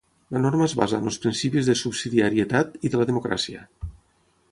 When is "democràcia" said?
3.11-3.63